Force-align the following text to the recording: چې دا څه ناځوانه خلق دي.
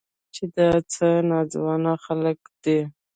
چې 0.33 0.43
دا 0.55 0.69
څه 0.93 1.07
ناځوانه 1.29 1.93
خلق 2.05 2.39
دي. 2.63 2.79